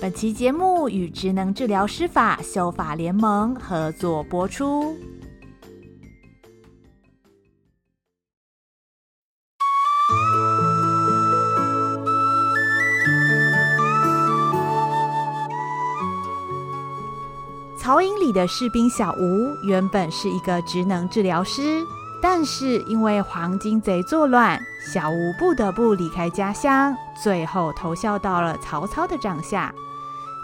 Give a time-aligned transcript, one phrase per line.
[0.00, 4.96] 本期节目与职能治疗师法修法联盟合作播出。
[17.76, 21.84] 曹营里的士兵小吴原本是一个职能治疗师，
[22.22, 24.60] 但是因为黄巾贼作乱，
[24.92, 29.74] 小吴不得不离开家乡，最后投效到了曹操的帐下。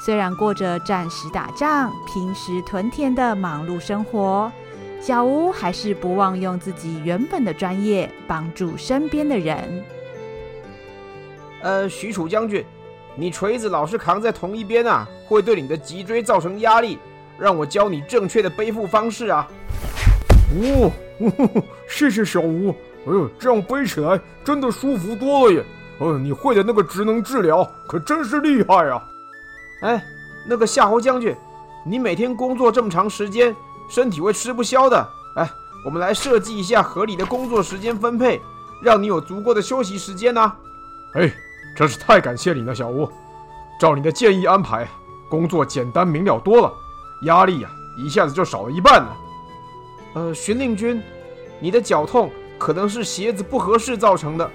[0.04, 4.52] 虽然过着战时打仗、平时屯田的忙碌生活，
[5.00, 9.82] 小吴还是不忘用自己原本的专业帮助身边的人。
[11.62, 12.62] 呃，许褚将军，
[13.16, 16.98] 你锤子老是扛在同一边啊，会对你的脊椎造成压力。
[17.38, 19.48] 让我教你正确的背负方式啊！
[20.52, 22.68] 哦，呵呵谢谢小吴。
[22.68, 22.74] 哎
[23.06, 25.64] 呦，这样背起来真的舒服多了耶！
[25.98, 29.02] 呃，你会的那个职能治疗可真是厉害啊！
[29.84, 30.02] 哎，
[30.46, 31.36] 那个夏侯将军，
[31.84, 33.54] 你每天工作这么长时间，
[33.86, 35.08] 身体会吃不消的。
[35.36, 35.50] 哎，
[35.84, 38.40] 我们来设计一下合理的工作时间分配，
[38.82, 40.56] 让你有足够的休息时间呢、啊。
[41.12, 41.30] 哎，
[41.76, 43.06] 真是太感谢你了，小吴。
[43.78, 44.88] 照你的建议安排，
[45.28, 46.72] 工作简单明了多了，
[47.24, 49.16] 压力呀、啊，一下子就少了一半了。
[50.14, 51.02] 呃，荀令君，
[51.60, 54.50] 你的脚痛可能是鞋子不合适造成的，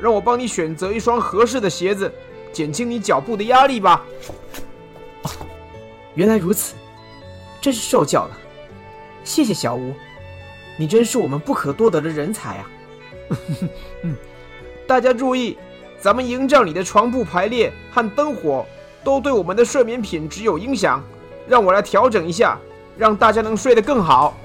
[0.00, 2.12] 让我帮你选择一双合适的鞋子，
[2.52, 4.04] 减轻你脚部的压力吧。
[6.18, 6.74] 原来如此，
[7.60, 8.36] 真是受教了。
[9.22, 9.94] 谢谢小吴，
[10.76, 12.70] 你真是我们不可多得的人才啊！
[14.02, 14.16] 嗯，
[14.84, 15.56] 大家注意，
[16.00, 18.66] 咱们营帐里的床铺排列和灯火
[19.04, 21.00] 都对我们的睡眠品质有影响，
[21.46, 22.58] 让我来调整一下，
[22.96, 24.36] 让大家能睡得更好。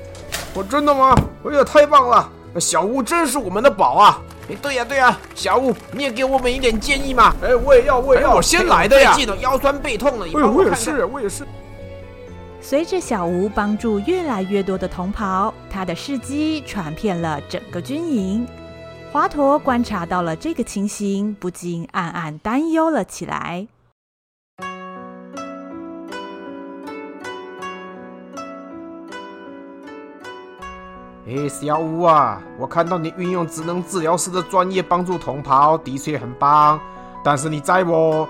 [0.54, 1.16] 我真的吗？
[1.44, 2.30] 哎呀，太棒了！
[2.60, 4.22] 小吴真是我们的宝啊！
[4.48, 7.34] 哎，对呀对呀，小吴，你也给我们一点建议嘛！
[7.42, 9.16] 哎，我也要，我也要，哎、我先来的呀！
[9.16, 10.72] 记得腰酸背痛了，你帮我看看。
[10.72, 11.44] 我也是，我也是。
[12.66, 18.48] 随着小吴帮助越来越多的同袍，他的事迹传遍了整个军营。
[19.12, 23.68] 华佗观察到了这个情形，不禁暗暗担忧了起来。
[31.28, 36.80] 哎，小吴啊，我看到你运用职能治疗师的专业帮助同袍，的确很棒。
[37.26, 38.26] 但是你在我。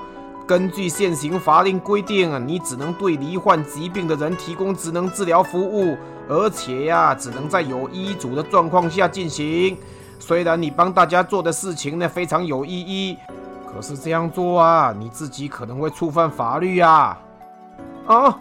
[0.53, 5.97] 根据现行法令规定，你只能对罹患疾病的人提供职能治疗服务，
[6.29, 9.75] 而且呀、只能在有医嘱的状况下进行。
[10.19, 13.17] 虽然你帮大家做的事情呢非常有意义，
[13.65, 17.17] 可是这样做啊，你自己可能会触犯法律呀。
[18.05, 18.37] 啊，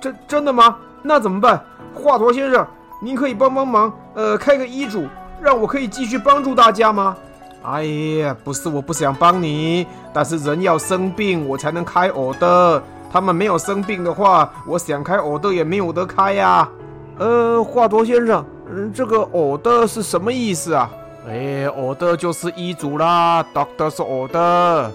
[0.00, 0.76] 真真的吗？
[1.04, 1.64] 那怎么办？
[1.94, 2.66] 华佗先生，
[3.00, 5.06] 您可以帮帮忙，呃，开个医嘱，
[5.40, 7.16] 让我可以继续帮助大家吗？
[7.64, 12.82] 哎呀，不是我不想帮你，但是人要生病我才能开 order。
[13.10, 16.70] 他们没有生病的话，我想开 order 也没有得开呀、啊。
[17.18, 20.90] 呃，华佗先生，嗯，这个 order 是什么意思啊？
[21.26, 24.38] 哎，order 就是医嘱啦，doctor's order。
[24.38, 24.90] 哦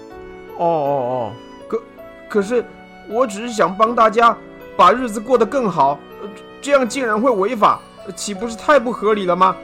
[0.58, 1.32] 哦哦，
[1.66, 1.82] 可
[2.28, 2.64] 可是
[3.08, 4.36] 我只是想帮大家
[4.76, 5.98] 把日子过得更好，
[6.62, 7.80] 这样竟然会违法，
[8.14, 9.56] 岂不是太不合理了吗？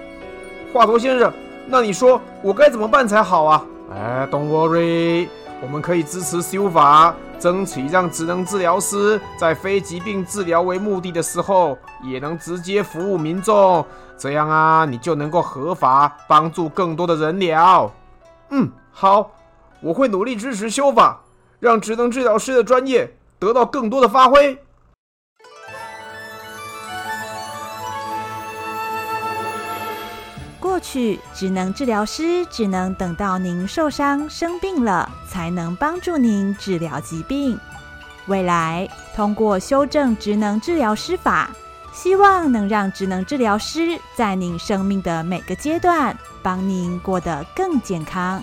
[0.73, 1.33] 华佗先生。
[1.69, 3.65] 那你说我该怎么办才好啊？
[3.93, 5.28] 哎，Don't worry，
[5.60, 13.84] 我们可以支持修法，争取让职能治疗师在非疾病治疗为目的的时候，也能直接服务民众。
[14.19, 17.93] 这样啊，你就能够合法帮助更多的人了。
[18.50, 19.31] 嗯，好，
[19.81, 21.21] 我会努力支持修法，
[21.60, 24.59] 让职能治疗师的专业得到更多的发挥。
[30.86, 37.58] 去，职能治疗师只能等到您受伤生病了，才能帮助您治疗疾病。
[38.26, 41.50] 未来，通过修正职能治疗师法，
[41.92, 48.41] 希望能让职能治疗师在您生命的每个阶段，帮您过得更健康。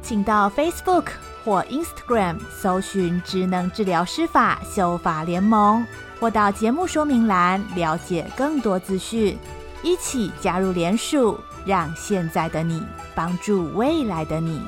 [0.00, 1.06] 请到 Facebook
[1.44, 5.84] 或 Instagram 搜寻“职能治疗师法修法联盟”，
[6.20, 9.36] 或到节目说明栏了解更多资讯。
[9.82, 12.82] 一起加入联署，让现在的你
[13.14, 14.60] 帮助未来的你。